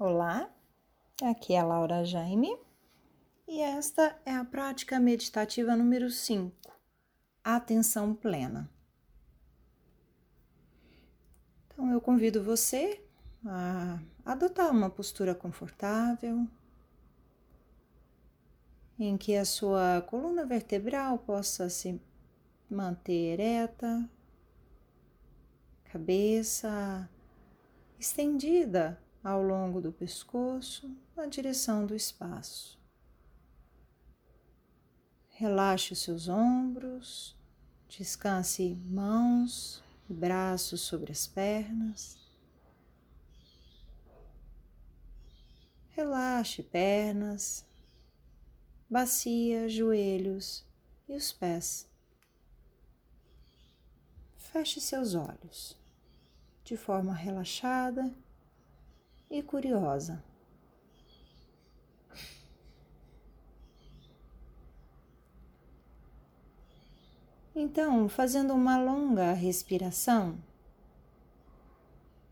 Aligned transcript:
Olá, 0.00 0.48
aqui 1.20 1.54
é 1.54 1.58
a 1.58 1.64
Laura 1.64 2.04
Jaime 2.04 2.56
e 3.48 3.60
esta 3.60 4.16
é 4.24 4.32
a 4.32 4.44
prática 4.44 5.00
meditativa 5.00 5.74
número 5.74 6.08
5, 6.08 6.54
Atenção 7.42 8.14
Plena. 8.14 8.70
Então 11.66 11.90
eu 11.90 12.00
convido 12.00 12.44
você 12.44 13.02
a 13.44 13.98
adotar 14.24 14.70
uma 14.70 14.88
postura 14.88 15.34
confortável, 15.34 16.46
em 19.00 19.16
que 19.16 19.34
a 19.34 19.44
sua 19.44 20.00
coluna 20.02 20.46
vertebral 20.46 21.18
possa 21.18 21.68
se 21.68 22.00
manter 22.70 23.32
ereta, 23.32 24.08
cabeça 25.86 27.10
estendida 27.98 28.96
ao 29.22 29.42
longo 29.42 29.80
do 29.80 29.92
pescoço 29.92 30.90
na 31.16 31.26
direção 31.26 31.86
do 31.86 31.94
espaço. 31.94 32.78
Relaxe 35.28 35.94
seus 35.94 36.28
ombros, 36.28 37.36
descanse 37.88 38.74
mãos 38.86 39.82
e 40.08 40.12
braços 40.12 40.80
sobre 40.80 41.12
as 41.12 41.26
pernas. 41.26 42.18
Relaxe 45.90 46.62
pernas, 46.62 47.64
bacia, 48.88 49.68
joelhos 49.68 50.64
e 51.08 51.14
os 51.14 51.32
pés. 51.32 51.88
Feche 54.36 54.80
seus 54.80 55.14
olhos 55.14 55.76
de 56.64 56.76
forma 56.76 57.14
relaxada 57.14 58.12
e 59.30 59.42
curiosa. 59.42 60.22
Então, 67.54 68.08
fazendo 68.08 68.54
uma 68.54 68.78
longa 68.78 69.32
respiração, 69.32 70.38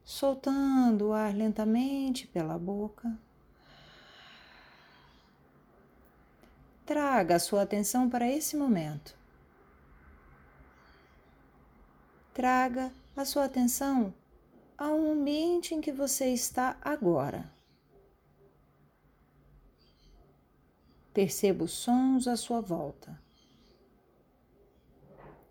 soltando 0.05 1.09
o 1.09 1.13
ar 1.13 1.35
lentamente 1.35 2.29
pela 2.29 2.57
boca, 2.57 3.19
traga 6.87 7.35
a 7.35 7.41
sua 7.41 7.63
atenção 7.63 8.09
para 8.09 8.29
esse 8.31 8.57
momento. 8.57 9.17
Traga 12.33 12.93
a 13.17 13.25
sua 13.25 13.47
atenção 13.47 14.15
ao 14.77 14.99
ambiente 15.11 15.75
em 15.75 15.81
que 15.81 15.93
você 15.93 16.27
está 16.33 16.77
agora. 16.83 17.51
Perceba 21.15 21.65
os 21.65 21.73
sons 21.73 22.29
à 22.29 22.37
sua 22.37 22.61
volta. 22.61 23.19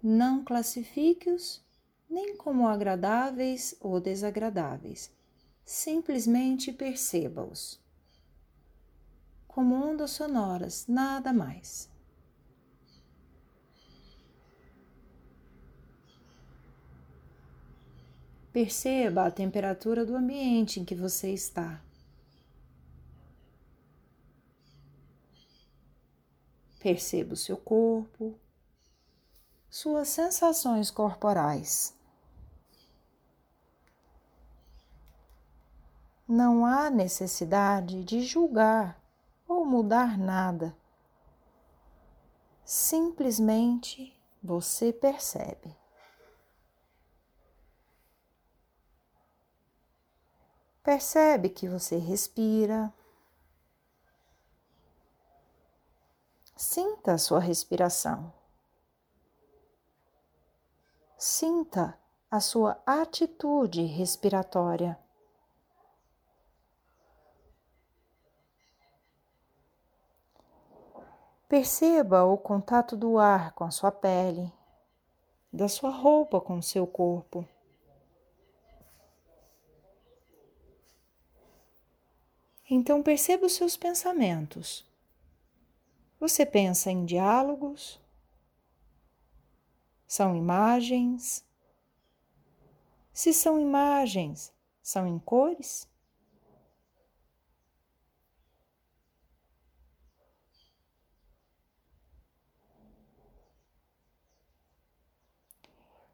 Não 0.02 0.44
classifique-os 0.44 1.66
nem 2.08 2.38
como 2.38 2.68
agradáveis 2.68 3.76
ou 3.80 4.00
desagradáveis. 4.00 5.12
Simplesmente 5.66 6.72
perceba-os. 6.72 7.84
Como 9.48 9.74
ondas 9.74 10.12
sonoras, 10.12 10.86
nada 10.88 11.34
mais. 11.34 11.90
Perceba 18.56 19.26
a 19.26 19.32
temperatura 19.32 20.06
do 20.06 20.16
ambiente 20.16 20.80
em 20.80 20.86
que 20.86 20.96
você 20.96 21.30
está. 21.34 21.82
Perceba 26.80 27.34
o 27.34 27.36
seu 27.36 27.58
corpo, 27.58 28.40
suas 29.70 30.08
sensações 30.08 30.90
corporais. 30.90 31.94
Não 36.26 36.66
há 36.66 36.90
necessidade 36.90 38.06
de 38.06 38.22
julgar 38.22 38.98
ou 39.46 39.66
mudar 39.66 40.18
nada. 40.18 40.74
Simplesmente 42.64 44.18
você 44.42 44.94
percebe. 44.94 45.76
Percebe 50.86 51.50
que 51.50 51.68
você 51.68 51.98
respira. 51.98 52.94
Sinta 56.56 57.14
a 57.14 57.18
sua 57.18 57.40
respiração. 57.40 58.32
Sinta 61.18 61.98
a 62.30 62.40
sua 62.40 62.80
atitude 62.86 63.82
respiratória. 63.82 64.96
Perceba 71.50 72.26
o 72.26 72.38
contato 72.38 72.96
do 72.96 73.18
ar 73.18 73.54
com 73.54 73.64
a 73.64 73.72
sua 73.72 73.92
pele, 73.92 74.54
da 75.52 75.68
sua 75.68 75.90
roupa 75.90 76.40
com 76.40 76.60
o 76.60 76.64
seu 76.64 76.86
corpo. 76.86 77.44
Então 82.68 83.04
perceba 83.04 83.46
os 83.46 83.54
seus 83.54 83.78
pensamentos. 83.78 84.84
Você 86.20 86.46
pensa 86.46 86.90
em 86.90 87.06
diálogos? 87.06 88.00
São 90.08 90.36
imagens? 90.36 91.46
Se 93.14 93.32
são 93.32 93.60
imagens, 93.60 94.52
são 94.82 95.06
em 95.06 95.20
cores? 95.20 95.88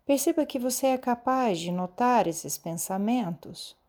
Perceba 0.06 0.46
que 0.46 0.60
você 0.60 0.88
é 0.88 0.98
capaz 0.98 1.60
de 1.60 1.72
notar 1.72 2.28
esses 2.28 2.58
pensamentos 2.58 3.80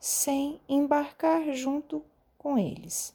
sem 0.00 0.58
embarcar 0.66 1.52
junto 1.52 2.02
com 2.38 2.58
eles. 2.58 3.14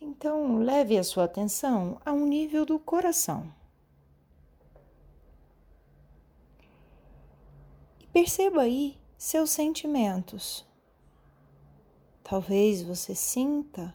Então, 0.00 0.58
leve 0.58 0.96
a 0.96 1.04
sua 1.04 1.24
atenção 1.24 2.00
a 2.04 2.12
um 2.12 2.26
nível 2.26 2.64
do 2.64 2.78
coração. 2.78 3.52
E 8.00 8.06
perceba 8.06 8.62
aí 8.62 8.98
seus 9.18 9.50
sentimentos. 9.50 10.66
Talvez 12.22 12.82
você 12.82 13.14
sinta 13.14 13.94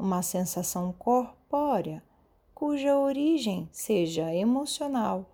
uma 0.00 0.22
sensação 0.22 0.92
corpórea 0.92 2.02
cuja 2.54 2.96
origem 2.96 3.68
seja 3.70 4.34
emocional 4.34 5.24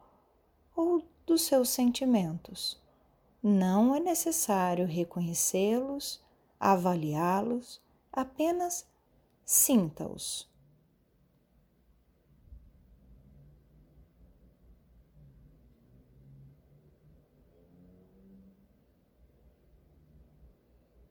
ou 0.75 1.03
dos 1.25 1.43
seus 1.43 1.69
sentimentos. 1.69 2.81
Não 3.43 3.95
é 3.95 4.01
necessário 4.01 4.87
reconhecê-los, 4.87 6.21
avaliá-los, 6.59 7.81
apenas 8.13 8.87
sinta-os. 9.45 10.49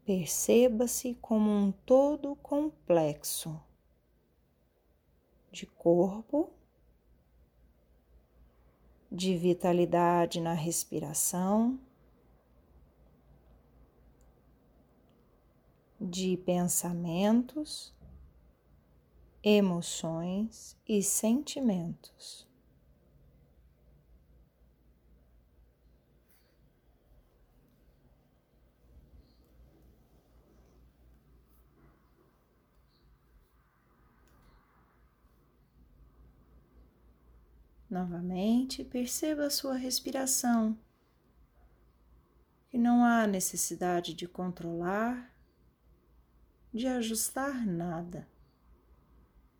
Perceba-se 0.05 1.15
como 1.15 1.49
um 1.49 1.71
todo 1.71 2.35
complexo 2.35 3.59
de 5.51 5.65
corpo, 5.65 6.51
de 9.11 9.35
vitalidade 9.35 10.39
na 10.39 10.53
respiração, 10.53 11.79
de 15.99 16.37
pensamentos, 16.37 17.91
emoções 19.41 20.77
e 20.87 21.01
sentimentos. 21.01 22.47
Novamente, 37.95 38.83
perceba 38.83 39.45
a 39.45 39.49
sua 39.49 39.75
respiração, 39.75 40.77
que 42.67 42.77
não 42.77 43.05
há 43.05 43.25
necessidade 43.25 44.13
de 44.13 44.27
controlar, 44.27 45.33
de 46.73 46.87
ajustar 46.87 47.65
nada, 47.65 48.27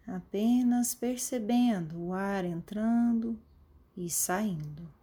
apenas 0.05 0.93
percebendo 0.93 1.97
o 1.97 2.11
ar 2.11 2.43
entrando 2.43 3.41
e 3.95 4.09
saindo. 4.09 4.93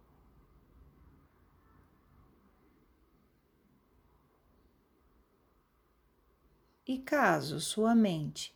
E 6.85 6.99
caso 6.99 7.59
sua 7.59 7.95
mente 7.95 8.55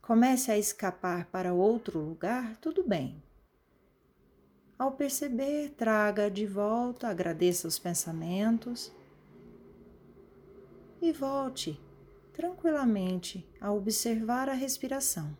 comece 0.00 0.52
a 0.52 0.56
escapar 0.56 1.26
para 1.26 1.52
outro 1.52 1.98
lugar, 1.98 2.56
tudo 2.58 2.84
bem. 2.86 3.20
Ao 4.78 4.92
perceber, 4.92 5.70
traga 5.70 6.30
de 6.30 6.46
volta, 6.46 7.08
agradeça 7.08 7.68
os 7.68 7.78
pensamentos 7.78 8.92
e 11.00 11.12
volte 11.12 11.80
tranquilamente 12.32 13.46
a 13.60 13.72
observar 13.72 14.48
a 14.48 14.54
respiração. 14.54 15.36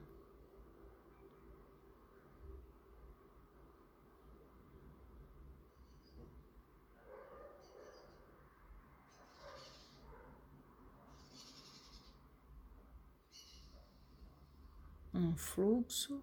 um 15.14 15.36
fluxo 15.36 16.22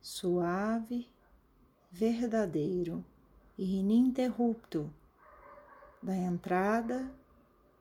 suave, 0.00 1.08
verdadeiro 1.90 3.04
e 3.56 3.78
ininterrupto 3.78 4.92
da 6.02 6.16
entrada 6.16 7.10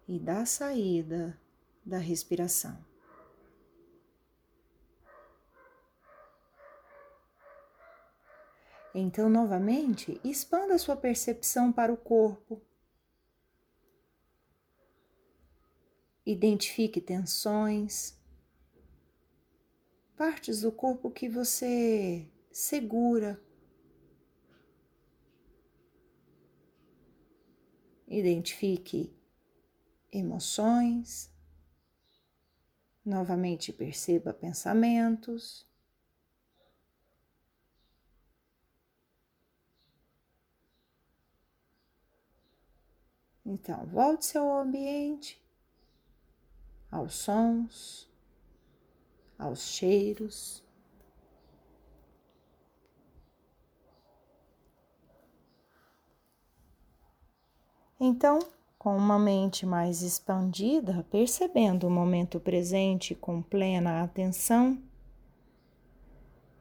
e 0.07 0.19
da 0.19 0.45
saída 0.45 1.39
da 1.85 1.97
respiração. 1.97 2.77
Então, 8.97 9.27
novamente, 9.27 10.21
expanda 10.23 10.77
sua 10.77 10.95
percepção 10.95 11.69
para 11.69 11.91
o 11.91 11.97
corpo. 11.97 12.61
Identifique 16.25 17.01
tensões, 17.01 18.17
partes 20.15 20.61
do 20.61 20.71
corpo 20.71 21.11
que 21.11 21.27
você 21.27 22.25
segura. 22.49 23.39
Identifique 28.17 29.13
emoções. 30.11 31.29
Novamente 33.03 33.73
perceba 33.73 34.33
pensamentos. 34.33 35.67
Então, 43.45 43.85
volte-se 43.85 44.37
ao 44.37 44.59
ambiente, 44.59 45.39
aos 46.89 47.13
sons 47.15 48.09
aos 49.37 49.61
cheiros. 49.61 50.64
Então, 57.99 58.39
com 58.77 58.95
uma 58.95 59.17
mente 59.17 59.65
mais 59.65 60.01
expandida, 60.01 61.05
percebendo 61.09 61.87
o 61.87 61.89
momento 61.89 62.39
presente 62.39 63.15
com 63.15 63.41
plena 63.41 64.03
atenção, 64.03 64.77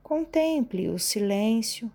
contemple 0.03 0.89
o 0.89 0.99
silêncio 0.99 1.91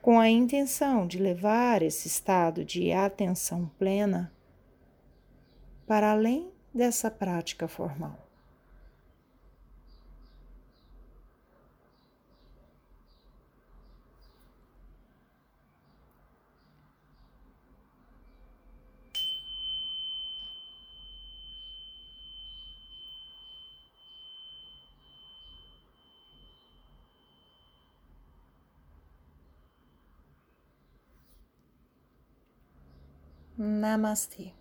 com 0.00 0.18
a 0.18 0.28
intenção 0.28 1.06
de 1.06 1.18
levar 1.18 1.82
esse 1.82 2.08
estado 2.08 2.64
de 2.64 2.92
atenção 2.92 3.70
plena 3.78 4.32
para 5.86 6.12
além 6.12 6.50
dessa 6.72 7.10
prática 7.10 7.68
formal. 7.68 8.25
Namaste. 33.58 34.52